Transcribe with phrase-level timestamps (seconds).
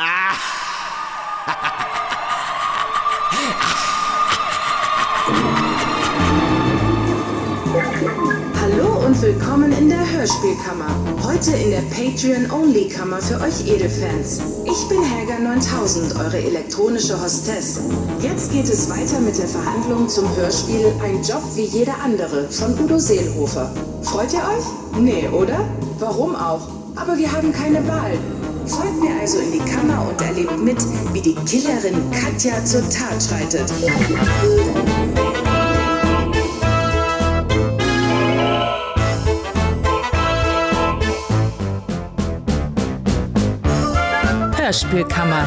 [0.00, 0.08] Hallo
[9.04, 10.86] und willkommen in der Hörspielkammer.
[11.22, 14.40] Heute in der Patreon-Only-Kammer für euch Edelfans.
[14.64, 17.80] Ich bin Helga 9000, eure elektronische Hostess.
[18.22, 22.72] Jetzt geht es weiter mit der Verhandlung zum Hörspiel Ein Job wie jeder andere von
[22.82, 23.70] Udo Seelhofer.
[24.02, 24.64] Freut ihr euch?
[24.98, 25.60] Nee, oder?
[25.98, 26.68] Warum auch?
[26.96, 28.18] Aber wir haben keine Wahl.
[28.70, 30.78] Folgt mir also in die Kammer und erlebt mit,
[31.12, 33.72] wie die Killerin Katja zur Tat schreitet.
[44.56, 45.46] Hörspielkammer.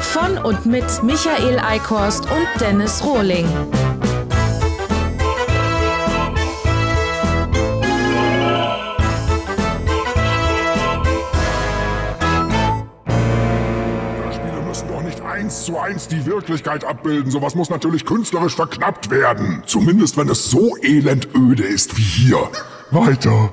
[0.00, 3.46] Von und mit Michael Eickhorst und Dennis Rohling.
[15.64, 17.30] Zu eins die Wirklichkeit abbilden.
[17.30, 19.62] Sowas muss natürlich künstlerisch verknappt werden.
[19.66, 22.48] Zumindest wenn es so elend öde ist wie hier.
[22.90, 23.52] Weiter.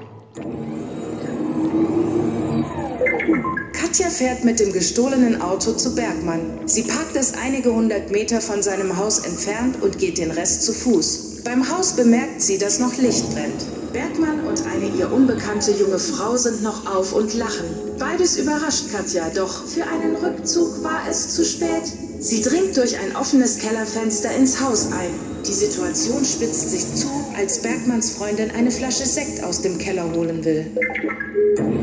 [3.98, 6.59] Katja fährt mit dem gestohlenen Auto zu Bergmann.
[6.67, 10.72] Sie parkt es einige hundert Meter von seinem Haus entfernt und geht den Rest zu
[10.72, 11.42] Fuß.
[11.44, 13.66] Beim Haus bemerkt sie, dass noch Licht brennt.
[13.94, 17.66] Bergmann und eine ihr unbekannte junge Frau sind noch auf und lachen.
[17.98, 21.92] Beides überrascht Katja, doch für einen Rückzug war es zu spät.
[22.20, 25.09] Sie dringt durch ein offenes Kellerfenster ins Haus ein.
[25.48, 30.45] Die Situation spitzt sich zu, als Bergmanns Freundin eine Flasche Sekt aus dem Keller holen
[30.45, 30.68] will.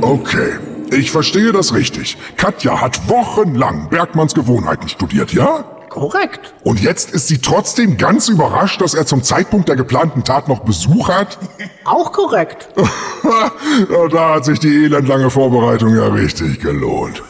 [0.00, 0.52] Okay,
[0.92, 2.16] ich verstehe das richtig.
[2.36, 5.64] Katja hat wochenlang Bergmanns Gewohnheiten studiert, ja?
[5.88, 6.54] Korrekt.
[6.64, 10.60] Und jetzt ist sie trotzdem ganz überrascht, dass er zum Zeitpunkt der geplanten Tat noch
[10.60, 11.38] Besuch hat?
[11.84, 12.68] Auch korrekt.
[14.10, 17.22] da hat sich die elendlange Vorbereitung ja richtig gelohnt.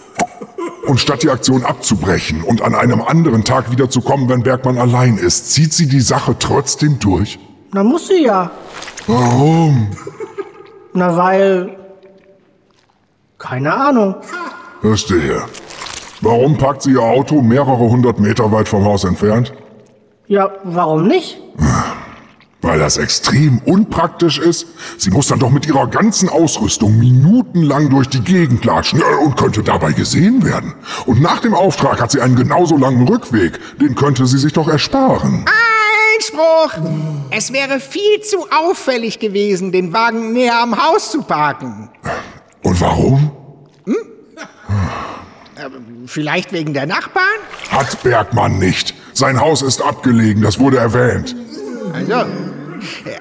[0.86, 5.52] Und statt die Aktion abzubrechen und an einem anderen Tag wiederzukommen, wenn Bergmann allein ist,
[5.52, 7.38] zieht sie die Sache trotzdem durch?
[7.72, 8.50] Na muss sie ja.
[9.06, 9.88] Warum?
[10.94, 11.76] Na weil.
[13.44, 14.14] Keine Ahnung.
[14.80, 15.42] Verstehe.
[16.22, 19.52] Warum parkt sie ihr Auto mehrere hundert Meter weit vom Haus entfernt?
[20.26, 21.38] Ja, warum nicht?
[22.62, 24.66] Weil das extrem unpraktisch ist.
[24.96, 29.36] Sie muss dann doch mit ihrer ganzen Ausrüstung minutenlang durch die Gegend latschen äh, und
[29.36, 30.72] könnte dabei gesehen werden.
[31.04, 33.60] Und nach dem Auftrag hat sie einen genauso langen Rückweg.
[33.78, 35.44] Den könnte sie sich doch ersparen.
[36.14, 36.72] Einspruch!
[37.30, 41.90] Es wäre viel zu auffällig gewesen, den Wagen näher am Haus zu parken.
[42.64, 43.30] Und warum?
[46.06, 47.38] Vielleicht wegen der Nachbarn?
[47.70, 48.94] Hat Bergmann nicht.
[49.12, 51.36] Sein Haus ist abgelegen, das wurde erwähnt.
[51.92, 52.26] Also,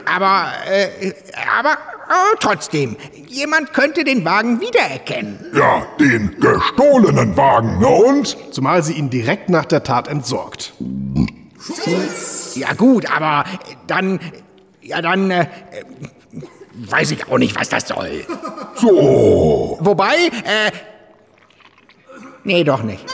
[0.05, 1.13] aber, äh,
[1.59, 1.77] aber
[2.09, 5.39] oh, trotzdem, jemand könnte den Wagen wiedererkennen.
[5.53, 8.35] Ja, den gestohlenen Wagen, na und?
[8.51, 10.73] Zumal sie ihn direkt nach der Tat entsorgt.
[12.55, 13.45] Ja gut, aber
[13.87, 14.19] dann,
[14.81, 15.47] ja dann, äh,
[16.73, 18.25] weiß ich auch nicht, was das soll.
[18.75, 19.77] So.
[19.81, 20.71] Wobei, äh,
[22.43, 23.05] nee, doch nicht.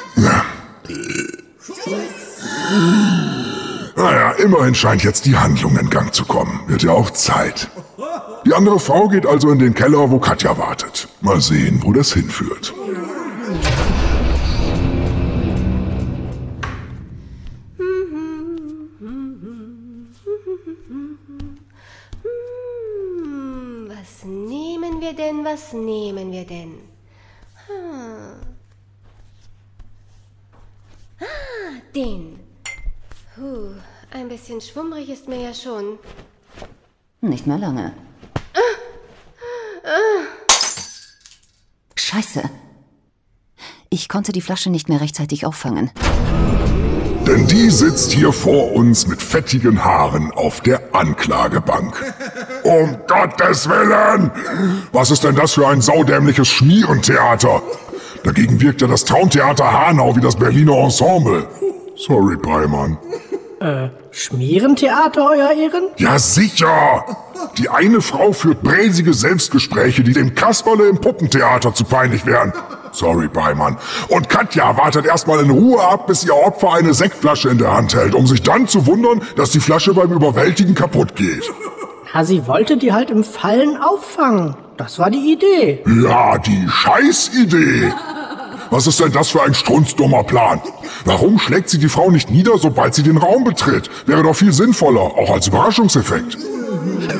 [3.96, 6.62] Naja, immerhin scheint jetzt die Handlung in Gang zu kommen.
[6.68, 7.69] Wird ja auch Zeit.
[8.46, 11.09] Die andere Frau geht also in den Keller, wo Katja wartet.
[11.19, 12.74] Mal sehen, wo das hinführt.
[25.59, 26.75] Was nehmen wir denn?
[27.68, 28.40] Hm.
[31.20, 32.40] Ah, den.
[33.36, 33.72] Puh,
[34.12, 36.00] ein bisschen schwummrig ist mir ja schon.
[37.22, 37.94] Nicht mehr lange.
[41.96, 42.44] Scheiße.
[43.90, 45.92] Ich konnte die Flasche nicht mehr rechtzeitig auffangen.
[47.28, 52.14] Denn die sitzt hier vor uns mit fettigen Haaren auf der Anklagebank.
[52.69, 54.30] Um Gottes Willen!
[54.91, 57.63] Was ist denn das für ein saudämliches Schmierentheater?
[58.24, 61.48] Dagegen wirkt ja das Traumtheater Hanau wie das Berliner Ensemble.
[61.95, 63.00] Sorry, Breimann.
[64.12, 65.86] Schmierentheater, Euer Ehren?
[65.98, 67.06] Ja, sicher!
[67.57, 72.54] Die eine Frau führt bräsige Selbstgespräche, die dem Kasperle im Puppentheater zu peinlich wären.
[72.92, 73.77] Sorry, Beimann.
[74.10, 77.95] Und Katja wartet erstmal in Ruhe ab, bis ihr Opfer eine Sektflasche in der Hand
[77.95, 81.44] hält, um sich dann zu wundern, dass die Flasche beim Überwältigen kaputt geht.
[82.14, 84.56] Ja, sie wollte die halt im Fallen auffangen.
[84.78, 85.84] Das war die Idee.
[86.04, 87.92] Ja, die Scheißidee!
[88.72, 90.62] Was ist denn das für ein strunzdummer Plan?
[91.06, 93.90] Warum schlägt sie die Frau nicht nieder, sobald sie den Raum betritt?
[94.06, 96.38] Wäre doch viel sinnvoller, auch als Überraschungseffekt.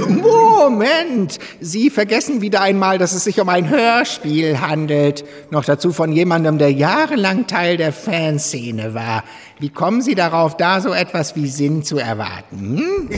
[0.08, 1.40] Mo, Moment!
[1.60, 5.26] Sie vergessen wieder einmal, dass es sich um ein Hörspiel handelt.
[5.52, 9.24] Noch dazu von jemandem, der jahrelang Teil der Fanszene war.
[9.60, 12.78] Wie kommen Sie darauf, da so etwas wie Sinn zu erwarten?
[12.78, 13.10] Hm?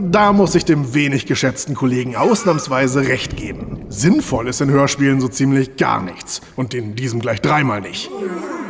[0.00, 3.84] Da muss ich dem wenig geschätzten Kollegen ausnahmsweise recht geben.
[3.88, 6.40] Sinnvoll ist in Hörspielen so ziemlich gar nichts.
[6.56, 8.10] Und in diesem gleich dreimal nicht.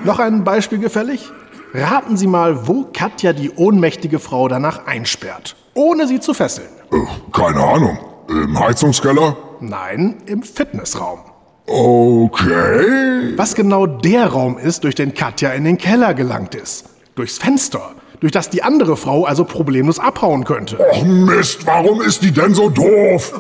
[0.05, 1.31] Noch ein Beispiel gefällig?
[1.73, 6.69] Raten Sie mal, wo Katja die ohnmächtige Frau danach einsperrt, ohne sie zu fesseln.
[6.93, 6.97] Äh,
[7.33, 7.99] keine Ahnung.
[8.29, 9.37] Im Heizungskeller?
[9.61, 11.21] Nein, im Fitnessraum.
[11.67, 13.37] Okay.
[13.37, 16.87] Was genau der Raum ist, durch den Katja in den Keller gelangt ist.
[17.15, 17.93] Durchs Fenster.
[18.21, 20.79] Durch das die andere Frau also problemlos abhauen könnte.
[20.79, 23.33] Och Mist, warum ist die denn so doof?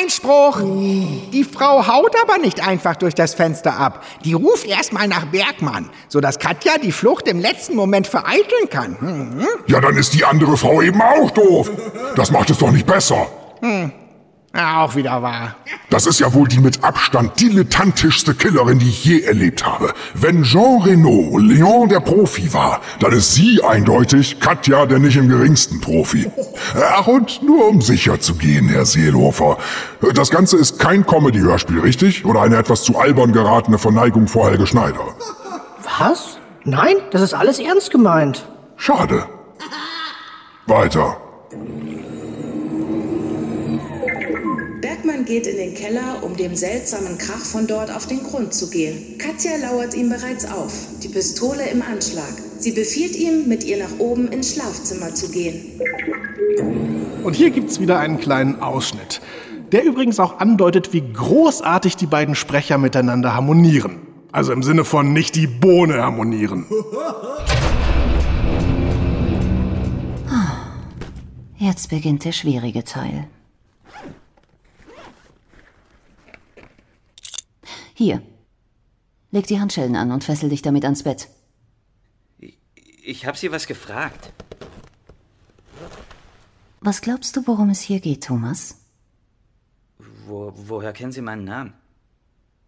[0.00, 0.60] Einspruch!
[0.60, 4.04] Die Frau haut aber nicht einfach durch das Fenster ab.
[4.24, 8.96] Die ruft erstmal nach Bergmann, sodass Katja die Flucht im letzten Moment vereiteln kann.
[9.00, 9.46] Hm?
[9.66, 11.70] Ja, dann ist die andere Frau eben auch doof.
[12.14, 13.26] Das macht es doch nicht besser.
[13.60, 13.90] Hm.
[14.56, 15.54] Ja, auch wieder wahr.
[15.90, 19.92] Das ist ja wohl die mit Abstand dilettantischste Killerin, die ich je erlebt habe.
[20.14, 25.28] Wenn Jean Reno Leon der Profi war, dann ist sie eindeutig Katja der nicht im
[25.28, 26.30] geringsten Profi.
[26.74, 29.58] Ach, und nur um sicher zu gehen, Herr Seelhofer.
[30.14, 32.24] Das Ganze ist kein Comedy-Hörspiel, richtig?
[32.24, 35.04] Oder eine etwas zu albern geratene Verneigung vor Helge Schneider?
[35.98, 36.38] Was?
[36.64, 38.46] Nein, das ist alles ernst gemeint.
[38.76, 39.26] Schade.
[40.66, 41.18] Weiter.
[45.16, 48.68] Bergmann geht in den Keller, um dem seltsamen Krach von dort auf den Grund zu
[48.70, 49.18] gehen.
[49.18, 50.72] Katja lauert ihm bereits auf,
[51.02, 52.32] die Pistole im Anschlag.
[52.58, 55.80] Sie befiehlt ihm, mit ihr nach oben ins Schlafzimmer zu gehen.
[57.22, 59.20] Und hier gibt's wieder einen kleinen Ausschnitt,
[59.72, 63.98] der übrigens auch andeutet, wie großartig die beiden Sprecher miteinander harmonieren.
[64.32, 66.66] Also im Sinne von nicht die Bohne harmonieren.
[71.58, 73.28] Jetzt beginnt der schwierige Teil.
[77.98, 78.20] Hier.
[79.30, 81.28] Leg die Handschellen an und fessel dich damit ans Bett.
[83.02, 84.32] Ich hab Sie was gefragt.
[86.82, 88.76] Was glaubst du, worum es hier geht, Thomas?
[90.26, 91.72] Wo, woher kennen Sie meinen Namen?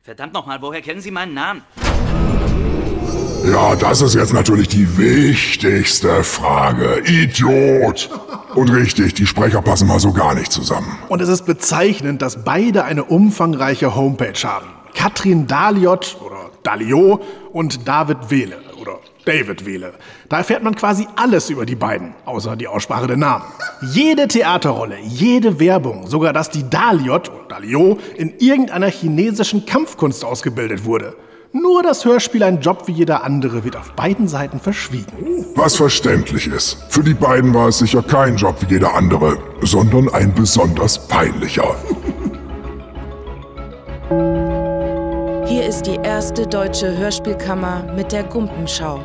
[0.01, 1.63] Verdammt nochmal, woher kennen Sie meinen Namen?
[3.45, 7.03] Ja, das ist jetzt natürlich die wichtigste Frage.
[7.07, 8.09] Idiot!
[8.55, 10.99] Und richtig, die Sprecher passen mal so gar nicht zusammen.
[11.11, 14.78] Und es ist bezeichnend, dass beide eine umfangreiche Homepage haben.
[14.99, 17.21] Katrin Daliot oder Dalio
[17.53, 19.95] und David Wehle oder David Wehle.
[20.29, 23.45] Da erfährt man quasi alles über die beiden, außer die Aussprache der Namen.
[23.93, 30.85] Jede Theaterrolle, jede Werbung, sogar dass die Daliot oder Dalio in irgendeiner chinesischen Kampfkunst ausgebildet
[30.85, 31.15] wurde.
[31.53, 35.47] Nur das Hörspiel ein Job wie jeder andere wird auf beiden Seiten verschwiegen.
[35.55, 36.77] Was verständlich ist.
[36.89, 41.77] Für die beiden war es sicher kein Job wie jeder andere, sondern ein besonders peinlicher.
[45.69, 49.00] Ist die erste deutsche Hörspielkammer mit der Gumpenschau.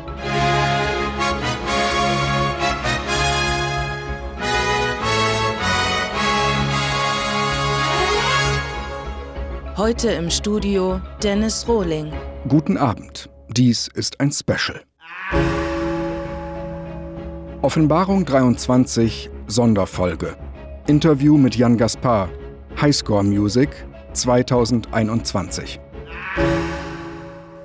[9.76, 12.10] Heute im Studio Dennis Rohling.
[12.48, 13.28] Guten Abend.
[13.50, 14.80] Dies ist ein Special.
[17.60, 20.34] Offenbarung 23 Sonderfolge.
[20.86, 22.30] Interview mit Jan Gaspar.
[22.80, 23.68] Highscore Music
[24.14, 25.83] 2021.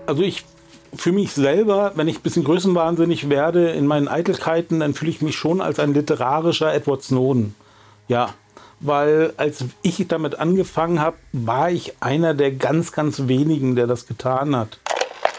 [0.05, 0.43] Also ich
[0.95, 5.21] für mich selber, wenn ich ein bisschen größenwahnsinnig werde in meinen Eitelkeiten, dann fühle ich
[5.21, 7.55] mich schon als ein literarischer Edward Snowden.
[8.07, 8.33] Ja,
[8.79, 14.07] weil als ich damit angefangen habe, war ich einer der ganz, ganz wenigen, der das
[14.07, 14.79] getan hat.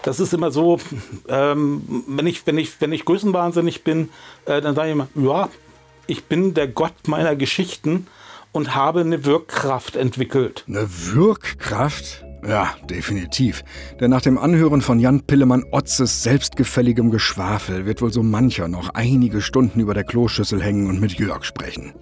[0.03, 0.79] Das ist immer so,
[1.29, 4.11] ähm, wenn, ich, wenn, ich, wenn ich größenwahnsinnig bin,
[4.47, 5.49] äh, dann sage ich immer, ja,
[6.07, 8.07] ich bin der Gott meiner Geschichten
[8.53, 10.65] und habe eine Wirkkraft entwickelt.
[10.67, 12.25] Eine Wirkkraft?
[12.47, 13.63] Ja, definitiv.
[14.01, 18.91] Denn nach dem Anhören von Jan Pillemann Otzes selbstgefälligem Geschwafel wird wohl so mancher noch
[18.95, 21.93] einige Stunden über der Kloschüssel hängen und mit Jörg sprechen.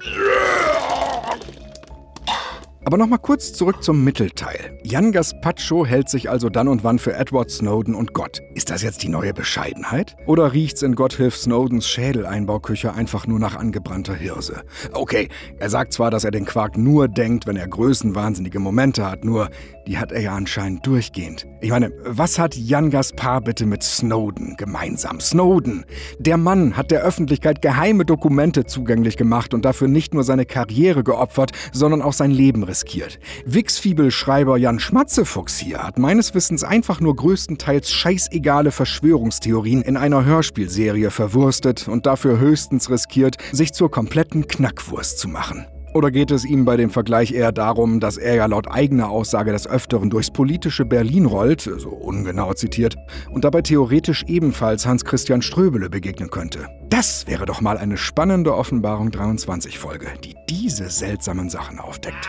[2.89, 4.79] Aber nochmal kurz zurück zum Mittelteil.
[4.83, 8.41] Jan Gaspacho hält sich also dann und wann für Edward Snowden und Gott.
[8.55, 10.17] Ist das jetzt die neue Bescheidenheit?
[10.25, 14.63] Oder riecht's in Gotthilf Snowdens Schädeleinbauküche einfach nur nach angebrannter Hirse?
[14.93, 15.29] Okay,
[15.59, 19.51] er sagt zwar, dass er den Quark nur denkt, wenn er größenwahnsinnige Momente hat, nur
[19.89, 21.47] die hat er ja anscheinend durchgehend.
[21.63, 25.19] Ich meine, was hat Jan Gaspar bitte mit Snowden gemeinsam?
[25.19, 25.87] Snowden!
[26.19, 31.03] Der Mann hat der Öffentlichkeit geheime Dokumente zugänglich gemacht und dafür nicht nur seine Karriere
[31.03, 33.19] geopfert, sondern auch sein Leben riskiert.
[33.47, 41.11] Wixfibel-Schreiber Jan Schmatzefuchs hier hat meines Wissens einfach nur größtenteils scheißegale Verschwörungstheorien in einer Hörspielserie
[41.11, 45.67] verwurstet und dafür höchstens riskiert, sich zur kompletten Knackwurst zu machen.
[45.95, 49.53] Oder geht es ihm bei dem Vergleich eher darum, dass er ja laut eigener Aussage
[49.53, 52.97] des Öfteren durchs politische Berlin rollt, so ungenau zitiert,
[53.31, 56.69] und dabei theoretisch ebenfalls Hans-Christian Ströbele begegnen könnte?
[56.91, 62.29] Das wäre doch mal eine spannende Offenbarung 23-Folge, die diese seltsamen Sachen aufdeckt.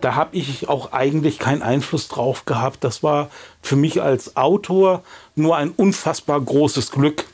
[0.00, 2.84] Da habe ich auch eigentlich keinen Einfluss drauf gehabt.
[2.84, 3.30] Das war
[3.62, 5.02] für mich als Autor
[5.34, 7.24] nur ein unfassbar großes Glück.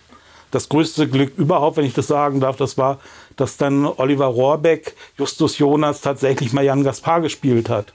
[0.50, 2.98] Das größte Glück überhaupt, wenn ich das sagen darf, das war,
[3.36, 7.92] dass dann Oliver Rohrbeck Justus Jonas tatsächlich mal Jan Gaspar gespielt hat.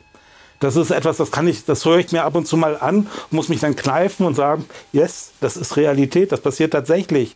[0.59, 3.07] Das ist etwas, das kann ich, das höre ich mir ab und zu mal an,
[3.29, 7.35] muss mich dann kneifen und sagen, yes, das ist Realität, das passiert tatsächlich.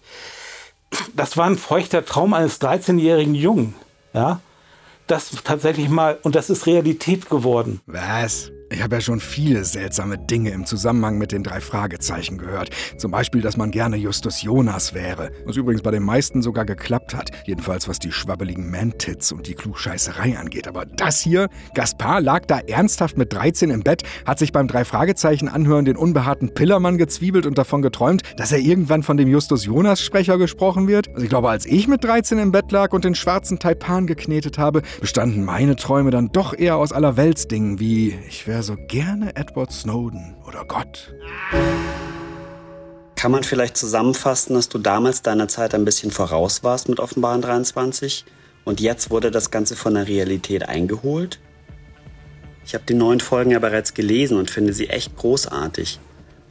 [1.16, 3.76] Das war ein feuchter Traum eines 13-jährigen Jungen,
[4.14, 4.40] ja.
[5.08, 7.82] Das tatsächlich mal, und das ist Realität geworden.
[7.88, 8.52] Was?
[8.72, 12.70] Ich habe ja schon viele seltsame Dinge im Zusammenhang mit den drei Fragezeichen gehört.
[12.98, 15.32] Zum Beispiel, dass man gerne Justus Jonas wäre.
[15.46, 17.32] Was übrigens bei den meisten sogar geklappt hat.
[17.46, 20.68] Jedenfalls was die schwabbeligen Mantits und die Klugscheißerei angeht.
[20.68, 24.86] Aber das hier, Gaspar lag da ernsthaft mit 13 im Bett, hat sich beim drei
[24.86, 29.66] Fragezeichen anhören den unbehaarten Pillermann gezwiebelt und davon geträumt, dass er irgendwann von dem Justus
[29.66, 31.08] Jonas Sprecher gesprochen wird.
[31.10, 34.60] Also ich glaube, als ich mit 13 im Bett lag und den schwarzen Taipan geknetet
[34.60, 39.72] habe, bestanden meine Träume dann doch eher aus allerweltsdingen wie ich wäre so gerne Edward
[39.72, 41.13] Snowden oder Gott.
[43.16, 47.42] Kann man vielleicht zusammenfassen, dass du damals deiner Zeit ein bisschen voraus warst mit Offenbaren
[47.42, 48.25] 23
[48.66, 51.39] und jetzt wurde das Ganze von der Realität eingeholt?
[52.66, 56.00] Ich habe die neuen Folgen ja bereits gelesen und finde sie echt großartig.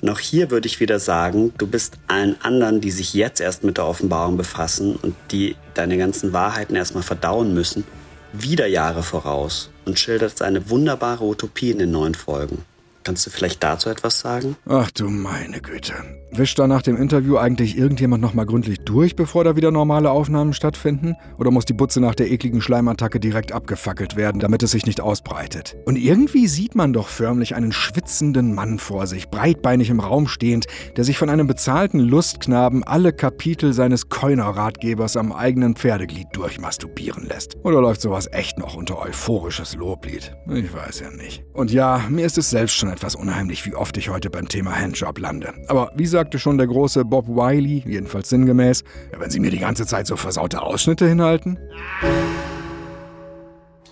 [0.00, 3.64] Und auch hier würde ich wieder sagen, du bist allen anderen, die sich jetzt erst
[3.64, 7.84] mit der Offenbarung befassen und die deine ganzen Wahrheiten erstmal verdauen müssen,
[8.32, 12.64] wieder Jahre voraus und schildert eine wunderbare Utopie in den neuen Folgen.
[13.08, 14.54] Kannst du vielleicht dazu etwas sagen?
[14.68, 15.94] Ach du meine Güte.
[16.30, 20.52] Wischt da nach dem Interview eigentlich irgendjemand nochmal gründlich durch, bevor da wieder normale Aufnahmen
[20.52, 21.16] stattfinden?
[21.38, 25.00] Oder muss die Butze nach der ekligen Schleimattacke direkt abgefackelt werden, damit es sich nicht
[25.00, 25.74] ausbreitet?
[25.86, 30.66] Und irgendwie sieht man doch förmlich einen schwitzenden Mann vor sich, breitbeinig im Raum stehend,
[30.98, 37.56] der sich von einem bezahlten Lustknaben alle Kapitel seines Keuner-Ratgebers am eigenen Pferdeglied durchmasturbieren lässt.
[37.64, 40.36] Oder läuft sowas echt noch unter euphorisches Loblied?
[40.46, 41.42] Ich weiß ja nicht.
[41.54, 44.74] Und ja, mir ist es selbst schon etwas unheimlich, wie oft ich heute beim Thema
[44.74, 45.54] Handjob lande.
[45.68, 48.82] Aber wie sagte schon der große Bob Wiley, jedenfalls sinngemäß,
[49.16, 51.60] wenn Sie mir die ganze Zeit so versaute Ausschnitte hinhalten?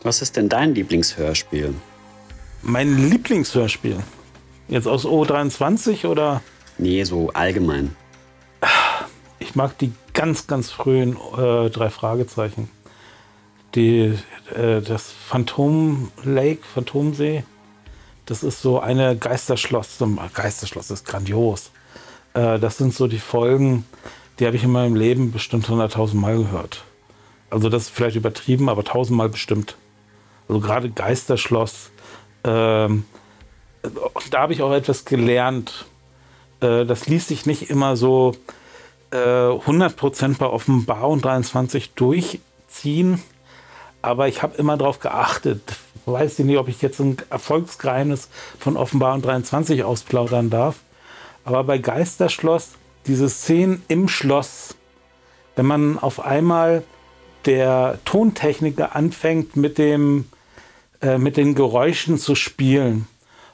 [0.02, 1.72] Was ist denn dein Lieblingshörspiel?
[2.62, 3.98] Mein Lieblingshörspiel?
[4.66, 6.42] Jetzt aus O23 oder?
[6.76, 7.94] Nee, so allgemein.
[9.38, 12.68] Ich mag die ganz, ganz frühen äh, drei Fragezeichen.
[13.76, 14.18] Die,
[14.52, 17.44] äh, das Phantom Lake, Phantomsee.
[18.26, 19.98] Das ist so eine Geisterschloss.
[20.34, 21.70] Geisterschloss ist grandios.
[22.34, 23.86] Äh, das sind so die Folgen,
[24.38, 26.84] die habe ich in meinem Leben bestimmt 100.000 Mal gehört.
[27.50, 29.76] Also das ist vielleicht übertrieben, aber tausendmal bestimmt.
[30.48, 31.90] Also gerade Geisterschloss.
[32.44, 33.04] Ähm,
[34.30, 35.86] da habe ich auch etwas gelernt.
[36.60, 38.34] Äh, das ließ sich nicht immer so
[39.12, 43.22] äh, 100% bei Offenbarung 23 durchziehen.
[44.02, 45.62] Aber ich habe immer darauf geachtet,
[46.06, 50.76] weiß ich nicht, ob ich jetzt ein Erfolgsgeheimnis von Offenbarung 23 ausplaudern darf.
[51.44, 52.70] Aber bei Geisterschloss,
[53.06, 54.76] diese Szenen im Schloss,
[55.56, 56.82] wenn man auf einmal
[57.44, 60.26] der Tontechniker anfängt mit, dem,
[61.00, 63.06] äh, mit den Geräuschen zu spielen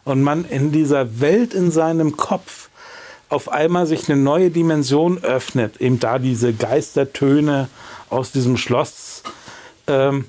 [0.04, 2.70] und man in dieser Welt in seinem Kopf
[3.28, 7.68] auf einmal sich eine neue Dimension öffnet, eben da diese Geistertöne
[8.10, 9.22] aus diesem Schloss.
[9.86, 10.26] Ähm,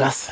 [0.00, 0.30] das,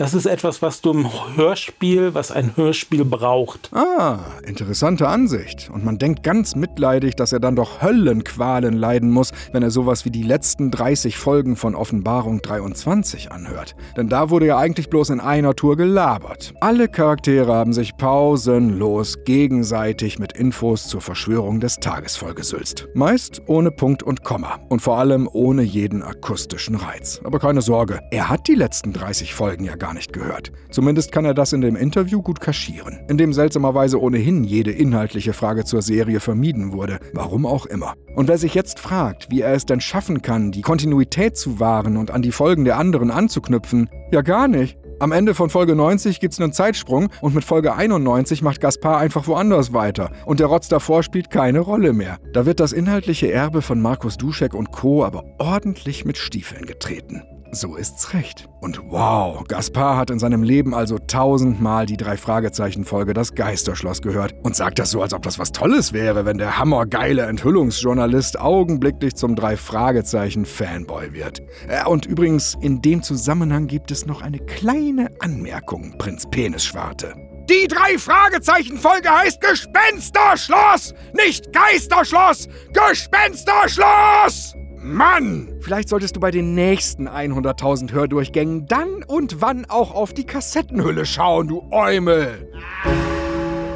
[0.00, 3.68] das ist etwas, was du im Hörspiel, was ein Hörspiel braucht.
[3.74, 5.68] Ah, interessante Ansicht.
[5.70, 10.06] Und man denkt ganz mitleidig, dass er dann doch Höllenqualen leiden muss, wenn er sowas
[10.06, 13.76] wie die letzten 30 Folgen von Offenbarung 23 anhört.
[13.94, 16.54] Denn da wurde ja eigentlich bloß in einer Tour gelabert.
[16.62, 22.88] Alle Charaktere haben sich pausenlos gegenseitig mit Infos zur Verschwörung des Tages vollgesülzt.
[22.94, 24.60] Meist ohne Punkt und Komma.
[24.70, 27.20] Und vor allem ohne jeden akustischen Reiz.
[27.22, 30.52] Aber keine Sorge, er hat die letzten 30 Folgen ja gar gar nicht gehört.
[30.70, 35.32] Zumindest kann er das in dem Interview gut kaschieren, in dem seltsamerweise ohnehin jede inhaltliche
[35.32, 37.94] Frage zur Serie vermieden wurde, warum auch immer.
[38.14, 41.96] Und wer sich jetzt fragt, wie er es denn schaffen kann, die Kontinuität zu wahren
[41.96, 44.78] und an die Folgen der anderen anzuknüpfen, ja gar nicht.
[45.00, 49.26] Am Ende von Folge 90 gibt's einen Zeitsprung und mit Folge 91 macht Gaspar einfach
[49.26, 50.12] woanders weiter.
[50.24, 52.18] Und der Rotz davor spielt keine Rolle mehr.
[52.32, 55.04] Da wird das inhaltliche Erbe von Markus Duschek und Co.
[55.04, 57.22] aber ordentlich mit Stiefeln getreten.
[57.52, 58.48] So ist's recht.
[58.60, 64.34] Und wow, Gaspar hat in seinem Leben also tausendmal die drei Fragezeichen-Folge Das Geisterschloss gehört
[64.42, 69.16] und sagt das so, als ob das was Tolles wäre, wenn der hammergeile Enthüllungsjournalist augenblicklich
[69.16, 71.40] zum drei Fragezeichen-Fanboy wird.
[71.68, 77.14] Äh, und übrigens, in dem Zusammenhang gibt es noch eine kleine Anmerkung, Prinz Penisschwarte.
[77.50, 80.94] Die drei Fragezeichen-Folge heißt Gespensterschloss!
[81.14, 82.46] Nicht Geisterschloss!
[82.72, 84.54] Gespensterschloss!
[84.82, 85.48] Mann!
[85.60, 91.04] Vielleicht solltest du bei den nächsten 100.000 Hördurchgängen dann und wann auch auf die Kassettenhülle
[91.04, 92.50] schauen, du Eumel!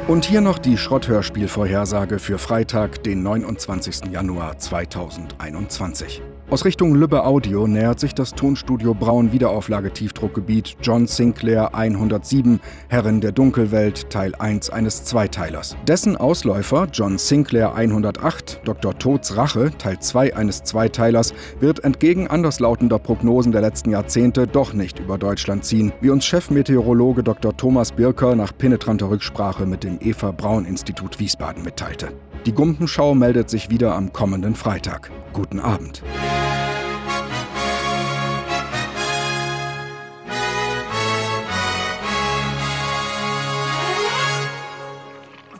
[0.07, 4.11] Und hier noch die Schrotthörspielvorhersage für Freitag, den 29.
[4.11, 6.21] Januar 2021.
[6.47, 13.31] Aus Richtung Lübbe Audio nähert sich das Tonstudio Braun Wiederauflage-Tiefdruckgebiet John Sinclair 107, Herrin der
[13.31, 15.75] Dunkelwelt, Teil 1 eines Zweiteilers.
[15.87, 18.95] Dessen Ausläufer John Sinclair 108, Dr.
[18.99, 24.99] Tods Rache, Teil 2 eines Zweiteilers, wird entgegen anderslautender Prognosen der letzten Jahrzehnte doch nicht
[24.99, 27.57] über Deutschland ziehen, wie uns Chefmeteorologe Dr.
[27.57, 32.09] Thomas Birker nach penetranter Rücksprache mit dem Eva Braun Institut Wiesbaden mitteilte.
[32.45, 35.09] Die Gumpenschau meldet sich wieder am kommenden Freitag.
[35.35, 36.01] Guten Abend.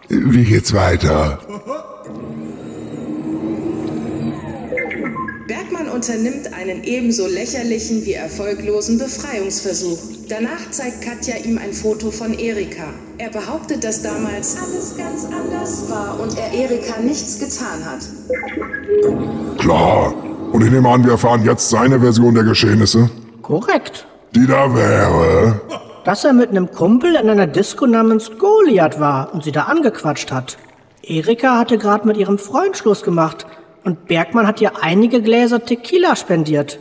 [0.08, 1.39] Wie geht's weiter?
[5.46, 10.14] Bergmann unternimmt einen ebenso lächerlichen wie erfolglosen Befreiungsversuch.
[10.27, 12.86] Danach zeigt Katja ihm ein Foto von Erika.
[13.20, 19.60] Er behauptet, dass damals alles ganz anders war und er Erika nichts getan hat.
[19.60, 20.15] Klar.
[20.51, 23.10] Und ich nehme an, wir erfahren jetzt seine Version der Geschehnisse.
[23.44, 24.08] Korrekt.
[24.34, 25.62] Die da wäre.
[26.05, 30.32] Dass er mit einem Kumpel in einer Disco namens Goliath war und sie da angequatscht
[30.32, 30.58] hat.
[31.03, 33.46] Erika hatte gerade mit ihrem Freund Schluss gemacht
[33.84, 36.79] und Bergmann hat ihr einige Gläser Tequila spendiert.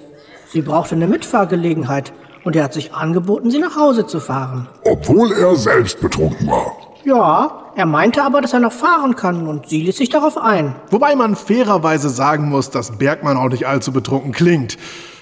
[0.49, 2.13] Sie brauchte eine Mitfahrgelegenheit
[2.45, 4.69] und er hat sich angeboten, sie nach Hause zu fahren.
[4.85, 6.73] Obwohl er selbst betrunken war.
[7.05, 10.75] Ja, er meinte aber, dass er noch fahren kann und sie ließ sich darauf ein.
[10.91, 14.79] Wobei man fairerweise sagen muss, dass Bergmann auch nicht allzu betrunken klingt.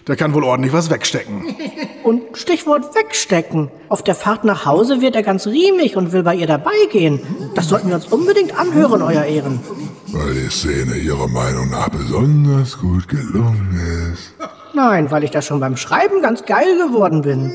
[0.07, 1.55] Der kann wohl ordentlich was wegstecken.
[2.02, 3.71] Und Stichwort wegstecken.
[3.88, 7.21] Auf der Fahrt nach Hause wird er ganz riemig und will bei ihr dabei gehen.
[7.55, 9.61] Das sollten wir uns unbedingt anhören, Euer Ehren.
[10.08, 13.80] Weil die Szene Ihrer Meinung nach besonders gut gelungen
[14.13, 14.35] ist.
[14.75, 17.52] Nein, weil ich da schon beim Schreiben ganz geil geworden bin.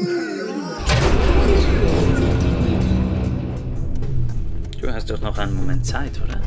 [4.79, 6.39] Du hast doch noch einen Moment Zeit, oder?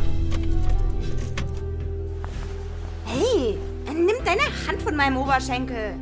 [3.06, 3.58] Hey,
[3.92, 5.94] nimm deine Hand von meinem Oberschenkel.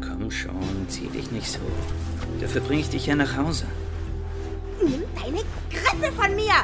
[0.00, 1.60] Komm schon, zieh dich nicht so.
[2.40, 3.66] Dafür bringe ich dich ja nach Hause.
[4.82, 6.54] Nimm deine Griffel von mir.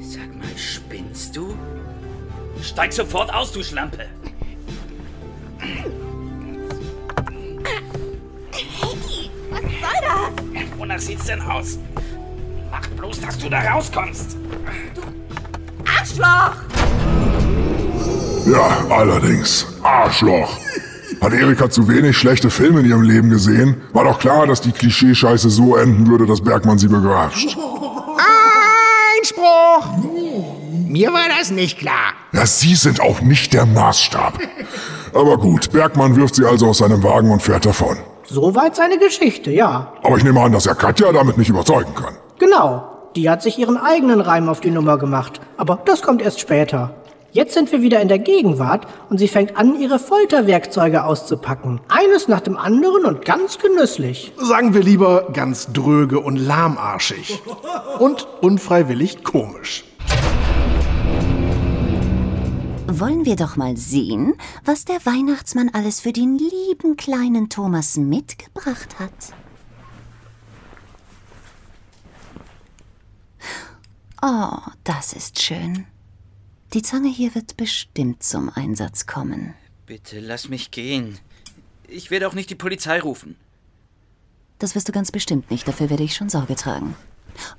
[0.00, 1.56] Sag mal, spinnst du?
[2.62, 4.06] Steig sofort aus, du Schlampe!
[10.96, 10.96] Das?
[10.96, 11.78] Wonach sieht's denn aus?
[12.70, 14.36] Mach bloß, dass du da rauskommst!
[15.84, 16.56] Arschloch!
[18.46, 19.66] Ja, allerdings.
[19.82, 20.58] Arschloch.
[21.20, 23.80] Hat Erika zu wenig schlechte Filme in ihrem Leben gesehen?
[23.92, 27.56] War doch klar, dass die Klischeescheiße so enden würde, dass Bergmann sie begrapscht.
[29.18, 29.88] Einspruch!
[30.86, 32.14] Mir war das nicht klar.
[32.32, 34.38] Ja, Sie sind auch nicht der Maßstab.
[35.12, 37.96] Aber gut, Bergmann wirft sie also aus seinem Wagen und fährt davon.
[38.28, 39.92] Soweit seine Geschichte, ja.
[40.02, 42.16] Aber ich nehme an, dass er Katja damit nicht überzeugen kann.
[42.38, 42.92] Genau.
[43.14, 45.40] Die hat sich ihren eigenen Reim auf die Nummer gemacht.
[45.56, 46.94] Aber das kommt erst später.
[47.32, 51.80] Jetzt sind wir wieder in der Gegenwart und sie fängt an, ihre Folterwerkzeuge auszupacken.
[51.88, 54.32] Eines nach dem anderen und ganz genüsslich.
[54.38, 57.42] Sagen wir lieber ganz dröge und lahmarschig.
[57.98, 59.84] Und unfreiwillig komisch.
[62.88, 68.98] Wollen wir doch mal sehen, was der Weihnachtsmann alles für den lieben kleinen Thomas mitgebracht
[69.00, 69.34] hat.
[74.22, 75.86] Oh, das ist schön.
[76.72, 79.54] Die Zange hier wird bestimmt zum Einsatz kommen.
[79.86, 81.18] Bitte lass mich gehen.
[81.88, 83.36] Ich werde auch nicht die Polizei rufen.
[84.58, 86.94] Das wirst du ganz bestimmt nicht, dafür werde ich schon Sorge tragen.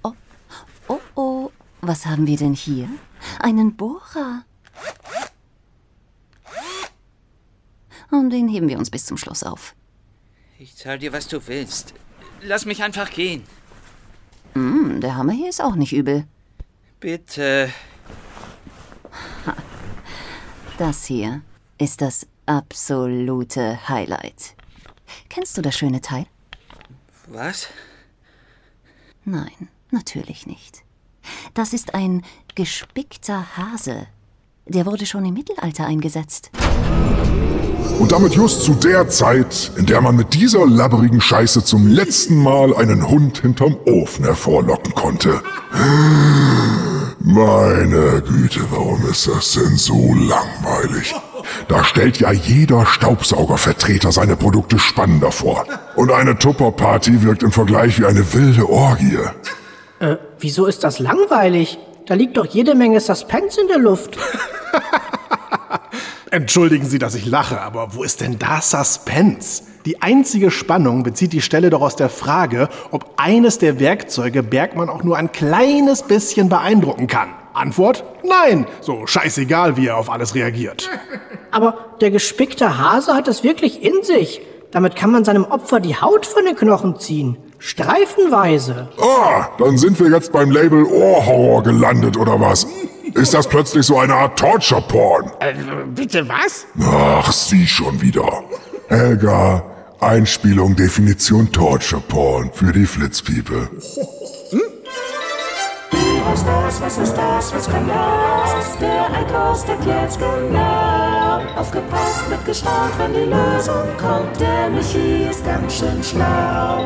[0.03, 0.13] Oh,
[0.87, 2.89] oh, oh, was haben wir denn hier?
[3.39, 4.43] Einen Bohrer.
[8.17, 9.75] Und den heben wir uns bis zum Schluss auf.
[10.57, 11.93] Ich zahl dir, was du willst.
[12.41, 13.43] Lass mich einfach gehen.
[14.55, 16.25] Mm, der Hammer hier ist auch nicht übel.
[16.99, 17.69] Bitte.
[20.79, 21.41] Das hier
[21.77, 24.55] ist das absolute Highlight.
[25.29, 26.25] Kennst du das schöne Teil?
[27.27, 27.67] Was?
[29.25, 30.83] Nein, natürlich nicht.
[31.53, 32.23] Das ist ein
[32.55, 34.07] gespickter Hase.
[34.65, 36.51] Der wurde schon im Mittelalter eingesetzt.
[37.99, 42.37] Und damit just zu der Zeit, in der man mit dieser labberigen Scheiße zum letzten
[42.37, 45.41] Mal einen Hund hinterm Ofen hervorlocken konnte.
[47.19, 51.13] Meine Güte, warum ist das denn so langweilig?
[51.67, 55.65] Da stellt ja jeder Staubsaugervertreter seine Produkte spannender vor.
[55.95, 59.17] Und eine Tupper-Party wirkt im Vergleich wie eine wilde Orgie.
[59.99, 61.79] Äh, wieso ist das langweilig?
[62.05, 64.17] Da liegt doch jede Menge Suspense in der Luft.
[66.31, 69.63] Entschuldigen Sie, dass ich lache, aber wo ist denn da Suspense?
[69.85, 74.89] Die einzige Spannung bezieht die Stelle doch aus der Frage, ob eines der Werkzeuge Bergmann
[74.89, 77.29] auch nur ein kleines bisschen beeindrucken kann.
[77.53, 78.65] Antwort: Nein.
[78.81, 80.89] So scheißegal, wie er auf alles reagiert.
[81.51, 84.41] Aber der gespickte Hase hat es wirklich in sich.
[84.71, 87.37] Damit kann man seinem Opfer die Haut von den Knochen ziehen.
[87.57, 88.89] Streifenweise.
[88.99, 92.67] Ah, dann sind wir jetzt beim Label Ohrhorror gelandet, oder was?
[93.13, 95.31] Ist das plötzlich so eine Art Torture-Porn?
[95.39, 95.53] Äh,
[95.87, 96.65] bitte was?
[96.81, 98.43] Ach, sie schon wieder.
[98.87, 99.63] Helga,
[99.99, 103.69] Einspielung Definition Torture-Porn für die Flitzpiepe.
[106.29, 108.77] Was ist das, was ist das, was kann das?
[108.79, 111.41] Der Eikost erklärt's genau.
[111.55, 114.39] Aufgepasst, mitgestaunt, wenn die Lösung kommt.
[114.39, 116.85] Der Michi ist ganz schön schlau.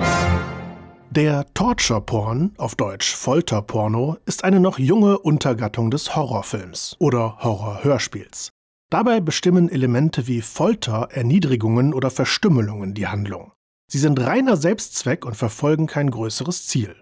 [1.14, 8.52] Der Torture-Porn, auf Deutsch Folterporno, ist eine noch junge Untergattung des Horrorfilms oder Horrorhörspiels.
[8.90, 13.52] Dabei bestimmen Elemente wie Folter, Erniedrigungen oder Verstümmelungen die Handlung.
[13.92, 16.96] Sie sind reiner Selbstzweck und verfolgen kein größeres Ziel.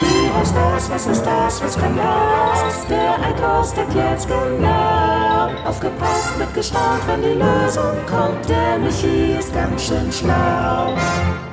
[0.00, 2.86] Was ist das, was ist das, was kann das?
[2.88, 5.50] Der Eikost erklärt's genau.
[5.64, 8.48] Aufgepasst, mitgestaunt, wenn die Lösung kommt.
[8.48, 10.96] Der Michi ist ganz schön schlau.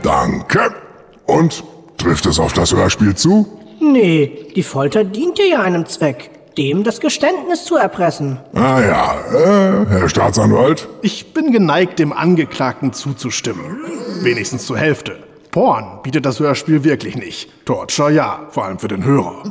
[0.01, 0.85] Danke.
[1.25, 1.63] Und
[1.97, 3.47] trifft es auf das Hörspiel zu?
[3.79, 6.31] Nee, die Folter diente ja einem Zweck.
[6.57, 8.39] Dem das Geständnis zu erpressen.
[8.53, 10.88] Ah ja, äh, Herr Staatsanwalt.
[11.01, 13.81] Ich bin geneigt, dem Angeklagten zuzustimmen.
[14.21, 15.17] Wenigstens zur Hälfte.
[15.51, 17.49] Porn bietet das Hörspiel wirklich nicht.
[17.65, 19.43] Torture ja, vor allem für den Hörer.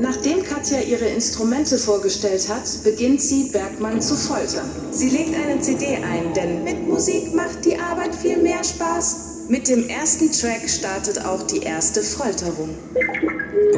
[0.00, 4.68] Nachdem Katja ihre Instrumente vorgestellt hat, beginnt sie, Bergmann zu foltern.
[4.90, 9.46] Sie legt eine CD ein, denn mit Musik macht die Arbeit viel mehr Spaß.
[9.48, 12.70] Mit dem ersten Track startet auch die erste Folterung.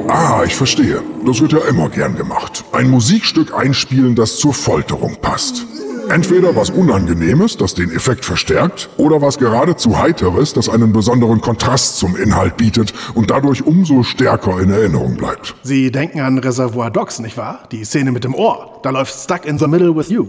[0.09, 1.03] Ah, ich verstehe.
[1.27, 2.65] Das wird ja immer gern gemacht.
[2.73, 5.67] Ein Musikstück einspielen, das zur Folterung passt.
[6.09, 11.99] Entweder was Unangenehmes, das den Effekt verstärkt, oder was geradezu Heiteres, das einen besonderen Kontrast
[11.99, 15.55] zum Inhalt bietet und dadurch umso stärker in Erinnerung bleibt.
[15.63, 17.65] Sie denken an Reservoir Dogs, nicht wahr?
[17.73, 18.81] Die Szene mit dem Ohr.
[18.83, 20.27] Da läuft Stuck in the Middle with You.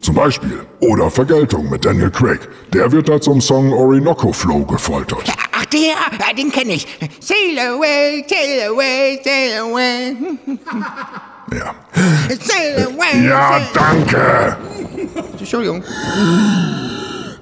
[0.00, 0.60] Zum Beispiel.
[0.80, 2.40] Oder Vergeltung mit Daniel Craig.
[2.72, 5.24] Der wird da zum Song Orinoco Flow gefoltert.
[5.52, 5.96] Ach, der,
[6.36, 6.86] den kenne ich.
[7.20, 10.16] Sail away, sail away, sail away.
[11.52, 11.74] Ja.
[13.22, 14.56] Ja, danke.
[15.38, 15.82] Entschuldigung.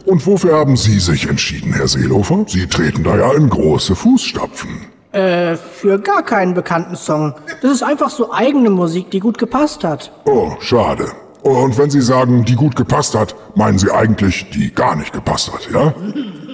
[0.05, 2.45] Und wofür haben Sie sich entschieden, Herr Seelofer?
[2.47, 4.87] Sie treten da ja in große Fußstapfen.
[5.13, 7.35] Äh, für gar keinen bekannten Song.
[7.63, 10.13] Das ist einfach so eigene Musik, die gut gepasst hat.
[10.27, 11.07] Oh, schade.
[11.43, 15.53] Und wenn Sie sagen, die gut gepasst hat, meinen Sie eigentlich, die gar nicht gepasst
[15.53, 15.95] hat, ja?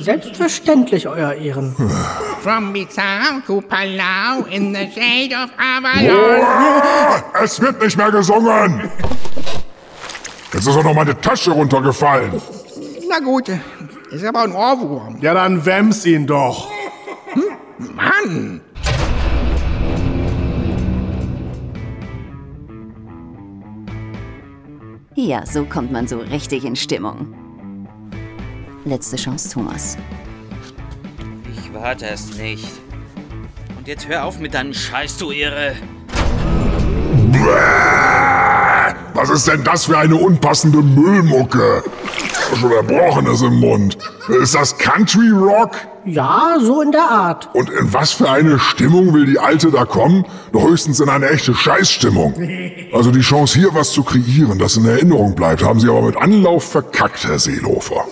[0.03, 1.77] Selbstverständlich, Euer Ehren.
[2.41, 6.43] From Bizarre to Palau in the shade of Avalon.
[6.43, 8.91] Oh, es wird nicht mehr gesungen!
[10.53, 12.43] Jetzt ist auch noch meine Tasche runtergefallen.
[13.09, 13.49] Na gut,
[14.11, 15.19] ist aber ein Ohrwurm.
[15.21, 16.69] Ja, dann wämms ihn doch.
[17.33, 17.95] Hm?
[17.95, 18.61] Mann!
[25.15, 27.42] Ja, so kommt man so richtig in Stimmung.
[28.85, 29.97] Letzte Chance, Thomas.
[31.53, 32.67] Ich warte es nicht.
[33.77, 35.75] Und jetzt hör auf mit deinem Scheiß, du Irre.
[39.15, 41.85] Was ist denn das für eine unpassende Müllmucke?
[42.59, 43.97] Schon Erbrochenes im Mund.
[44.29, 45.77] Ist das Country Rock?
[46.05, 47.49] Ja, so in der Art.
[47.55, 50.27] Und in was für eine Stimmung will die Alte da kommen?
[50.53, 52.35] Doch höchstens in eine echte Scheißstimmung.
[52.93, 56.17] Also die Chance hier was zu kreieren, das in Erinnerung bleibt, haben Sie aber mit
[56.17, 58.05] Anlauf verkackt, Herr Seelofer.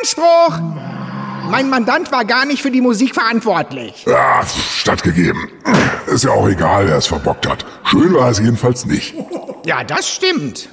[0.00, 0.60] Einspruch!
[1.50, 4.04] Mein Mandant war gar nicht für die Musik verantwortlich.
[4.04, 5.48] Ja, stattgegeben.
[6.06, 7.64] Ist ja auch egal, wer es verbockt hat.
[7.84, 9.14] Schön war es jedenfalls nicht.
[9.64, 10.68] Ja, das stimmt.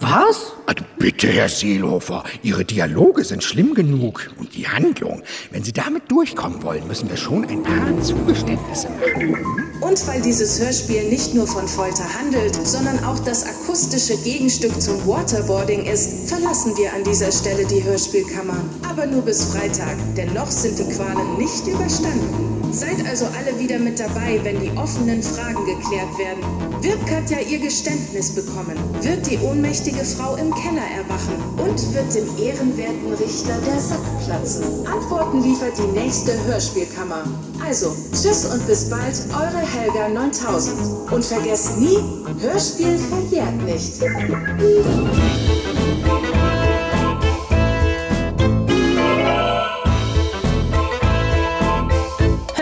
[0.00, 0.52] Was?
[0.66, 4.30] Also bitte, Herr Seelhofer, Ihre Dialoge sind schlimm genug.
[4.38, 9.65] Und die Handlung, wenn Sie damit durchkommen wollen, müssen wir schon ein paar Zugeständnisse machen.
[9.86, 15.06] Und weil dieses Hörspiel nicht nur von Folter handelt, sondern auch das akustische Gegenstück zum
[15.06, 18.64] Waterboarding ist, verlassen wir an dieser Stelle die Hörspielkammer.
[18.90, 22.55] Aber nur bis Freitag, denn noch sind die Qualen nicht überstanden.
[22.72, 26.82] Seid also alle wieder mit dabei, wenn die offenen Fragen geklärt werden.
[26.82, 28.76] Wird Katja ihr Geständnis bekommen?
[29.00, 31.36] Wird die ohnmächtige Frau im Keller erwachen?
[31.56, 34.64] Und wird dem ehrenwerten Richter der Sack platzen?
[34.86, 37.24] Antworten liefert die nächste Hörspielkammer.
[37.64, 41.10] Also, tschüss und bis bald, eure Helga 9000.
[41.10, 41.98] Und vergesst nie,
[42.40, 44.02] Hörspiel verjährt nicht.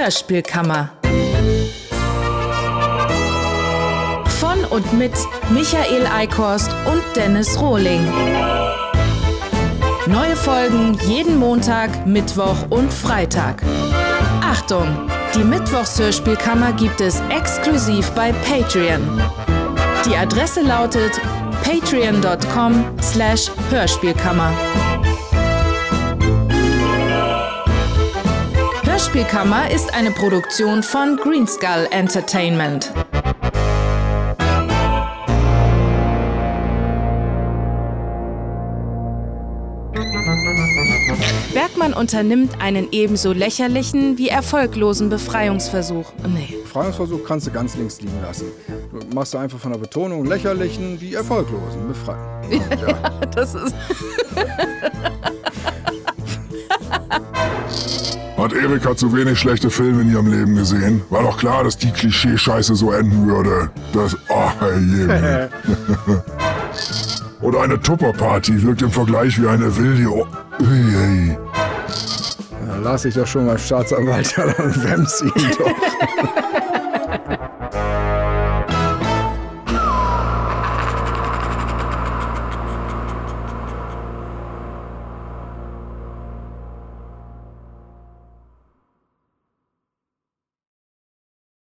[0.04, 0.90] Hörspielkammer.
[4.38, 5.12] Von und mit
[5.48, 8.06] Michael Eickhorst und Dennis Rohling.
[10.06, 13.62] Neue Folgen jeden Montag, Mittwoch und Freitag.
[14.42, 15.08] Achtung!
[15.34, 19.22] Die Mittwochshörspielkammer gibt es exklusiv bei Patreon.
[20.04, 21.18] Die Adresse lautet
[21.62, 22.84] patreon.com
[29.14, 29.70] Hörspielkammer.
[29.70, 32.92] Ist eine Produktion von Greenskull Entertainment.
[41.54, 46.12] Bergmann unternimmt einen ebenso lächerlichen wie erfolglosen Befreiungsversuch.
[46.26, 46.56] Nee.
[46.64, 48.46] Befreiungsversuch kannst du ganz links liegen lassen.
[48.90, 52.18] Du machst einfach von der Betonung lächerlichen wie erfolglosen befreien.
[52.86, 53.74] Ja, das ist.
[58.54, 61.02] Hat Erika zu wenig schlechte Filme in ihrem Leben gesehen?
[61.10, 63.70] War doch klar, dass die Klischeescheiße so enden würde.
[63.92, 64.16] Das.
[64.28, 65.48] Oh, je.
[67.46, 70.08] Und eine Tupperparty wirkt im Vergleich wie eine wilde.
[70.08, 70.26] Oh.
[70.60, 71.36] Ja,
[72.82, 75.70] lass ich doch schon mal Staatsanwalt, dann wemms ihn doch.